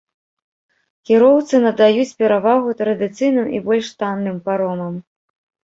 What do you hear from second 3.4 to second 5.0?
і больш танным паромам.